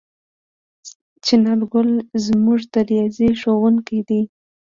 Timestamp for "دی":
4.09-4.21